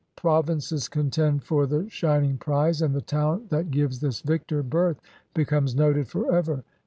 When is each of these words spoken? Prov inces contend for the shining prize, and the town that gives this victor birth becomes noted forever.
Prov 0.15 0.47
inces 0.47 0.89
contend 0.89 1.43
for 1.43 1.67
the 1.67 1.87
shining 1.87 2.35
prize, 2.39 2.81
and 2.81 2.95
the 2.95 3.01
town 3.03 3.45
that 3.49 3.69
gives 3.69 3.99
this 3.99 4.21
victor 4.21 4.63
birth 4.63 4.99
becomes 5.35 5.75
noted 5.75 6.07
forever. 6.07 6.63